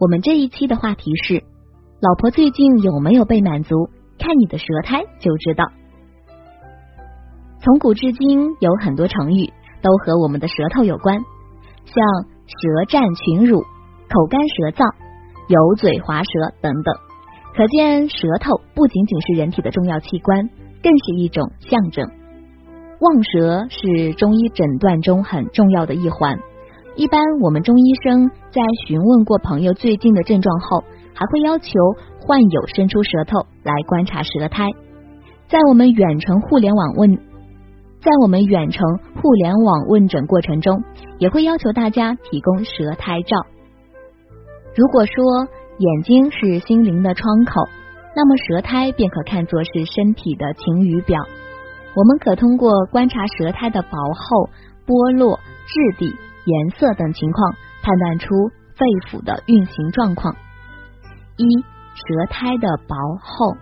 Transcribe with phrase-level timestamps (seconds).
[0.00, 1.44] 我们这一期的话题是：
[2.00, 3.90] 老婆最近有没有被满足？
[4.18, 5.66] 看你的舌苔就知道。
[7.62, 9.52] 从古至今，有很多成语
[9.82, 11.22] 都和我们的舌头有关，
[11.84, 11.94] 像
[12.46, 14.90] 舌战群儒、口干舌燥、
[15.48, 16.30] 油嘴滑舌
[16.62, 16.94] 等等。
[17.54, 20.48] 可见，舌头不仅仅是人体的重要器官，
[20.82, 22.08] 更是一种象征。
[23.00, 26.38] 望舌是中医诊断中很重要的一环。
[26.96, 30.82] 一般我们中医生在询问过朋友最近的症状后，
[31.14, 31.70] 还会要求
[32.20, 34.66] 患有伸出舌头来观察舌苔。
[35.48, 37.16] 在我们远程互联网问，
[38.00, 38.82] 在我们远程
[39.22, 40.82] 互联网问诊过程中，
[41.18, 43.36] 也会要求大家提供舌苔照。
[44.74, 45.48] 如果说
[45.78, 47.62] 眼睛是心灵的窗口，
[48.14, 51.20] 那么舌苔便可看作是身体的晴雨表。
[51.94, 54.50] 我们可通过观察舌苔的薄厚、
[54.86, 56.14] 剥落、质地。
[56.50, 58.34] 颜色等情况判断出
[58.76, 60.34] 肺腑的运行状况。
[61.36, 61.44] 一、
[61.94, 63.54] 舌苔的薄厚，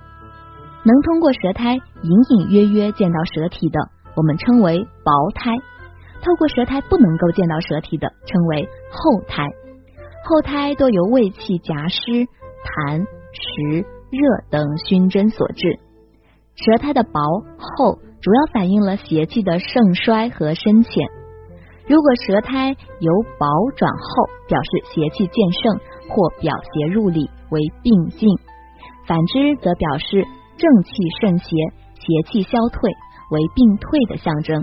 [0.85, 3.79] 能通过舌苔隐隐约约见到舌体的，
[4.17, 5.57] 我们称为薄苔；
[6.23, 9.47] 透过舌苔不能够见到舌体的，称为厚苔。
[10.25, 15.79] 厚苔多由胃气夹湿、痰、湿、热等熏蒸所致。
[16.57, 17.21] 舌苔的薄
[17.59, 21.07] 厚，主要反映了邪气的盛衰和深浅。
[21.89, 28.29] 如果舌苔由薄转厚，表示邪气渐盛或表邪入里为病进；
[29.07, 30.23] 反之则表示
[30.59, 31.57] 正气盛邪，
[31.95, 32.91] 邪气消退
[33.31, 34.63] 为病退的象征。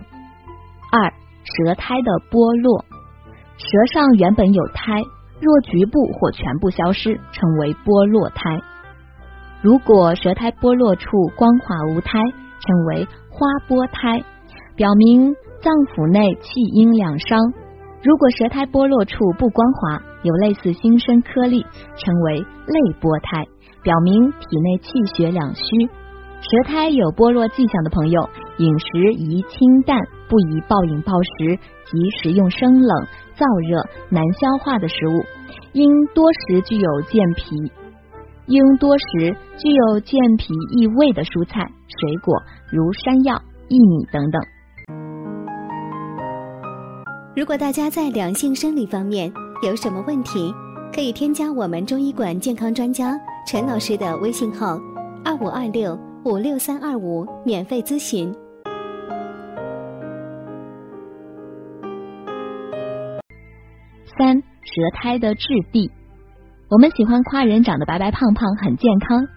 [0.91, 1.11] 二、
[1.43, 2.85] 舌苔的剥落，
[3.57, 5.01] 舌上原本有苔，
[5.41, 8.61] 若局部或全部消失，称为剥落苔。
[9.63, 14.23] 如果舌苔剥落处光滑无苔，称为花剥苔，
[14.75, 15.35] 表明。
[15.65, 17.41] 脏腑内气阴两伤，
[18.03, 21.65] 如果舌苔剥落处不光滑，有类似新生颗粒，
[21.97, 23.41] 称为泪剥苔，
[23.81, 25.65] 表明体内气血两虚。
[26.37, 28.29] 舌苔有剥落迹象的朋友，
[28.61, 29.97] 饮食宜清淡，
[30.29, 31.57] 不宜暴饮暴食
[31.89, 32.93] 及食用生冷、
[33.33, 33.81] 燥热、
[34.13, 35.25] 难消化的食物，
[35.73, 37.57] 应多食具有健脾，
[38.45, 42.37] 应多食具有健脾益胃的蔬菜、水果，
[42.69, 44.37] 如山药、薏米等等。
[47.35, 49.29] 如果大家在两性生理方面
[49.61, 50.53] 有什么问题，
[50.93, 53.13] 可以添加我们中医馆健康专家
[53.45, 54.79] 陈老师的微信号
[55.21, 58.33] 二五二六五六三二五免费咨询。
[64.17, 65.91] 三舌苔的质地，
[66.69, 69.27] 我们喜欢夸人长得白白胖胖很健康，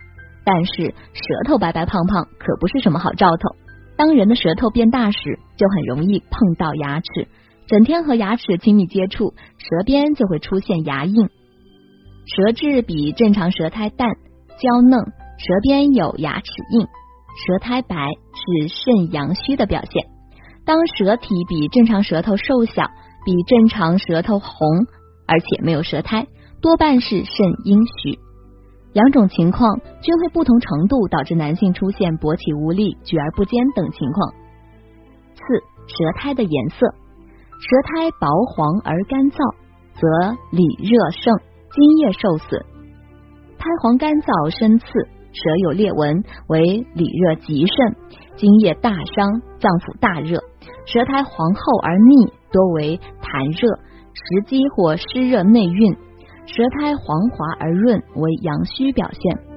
[0.44, 3.56] 但是舌头白白胖胖可不是什么好兆头。
[3.96, 7.26] 当人的舌头变大时，就很容易碰到牙齿。
[7.68, 11.28] 整天和牙齿亲密接触，舌边就会出现牙印。
[12.24, 14.08] 舌质比正常舌苔淡、
[14.58, 17.94] 娇嫩，舌边有牙齿印，舌苔白
[18.32, 20.06] 是肾阳虚的表现。
[20.64, 22.84] 当舌体比正常舌头瘦小，
[23.26, 24.86] 比正常舌头红，
[25.26, 26.26] 而且没有舌苔，
[26.62, 28.18] 多半是肾阴虚。
[28.94, 34.32] 两种情况均会不同程度导致男性出现勃起无力、举而不坚等情况。
[35.34, 35.42] 四、
[35.86, 36.94] 舌苔的颜色。
[37.60, 39.42] 舌苔薄黄而干燥，
[39.98, 40.06] 则
[40.54, 41.34] 里热盛，
[41.74, 42.62] 津液受损；
[43.58, 47.96] 苔黄干燥深刺，舌有裂纹，为里热极盛，
[48.36, 50.38] 津液大伤，脏腑大热。
[50.86, 53.66] 舌苔黄厚而腻，多为痰热，
[54.14, 55.96] 食积或湿热内蕴。
[56.46, 59.47] 舌苔黄滑而润，为阳虚表现。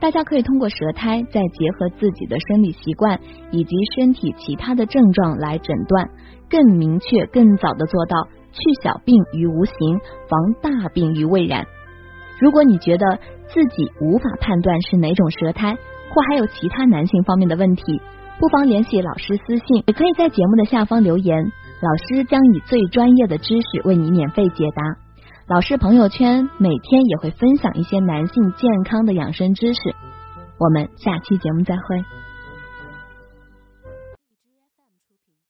[0.00, 6.08] 大家可以通过舌苔，再结合自己的生理习惯以及身体其他的症状来诊断，
[6.48, 8.16] 更明确、更早的做到
[8.50, 11.66] 去小病于无形，防大病于未然。
[12.40, 18.00] 如果你觉得自己无法判断是哪种舌苔，或还有其他男性方面的问题，
[18.38, 24.82] 不妨联系老师私信，也可以在节目的下方留言，老师将以最专业的知识为你免费解答。
[25.50, 29.80] 老师朋友圈每天也会分享一些男性健康的养生知识，
[30.58, 32.04] 我们下期节目再会。